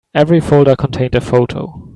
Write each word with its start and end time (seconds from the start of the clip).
Every 0.15 0.39
folder 0.39 0.75
contained 0.75 1.13
a 1.13 1.21
photo. 1.21 1.87